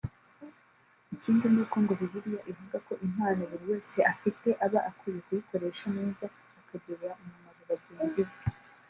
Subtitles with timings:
[1.15, 6.25] Ikindi nuko ngo Bibiliya ivuga ko impano buri wese afite aba akwiye kuyikoresha neza
[6.59, 8.35] ikagirira umumaro bagenzi be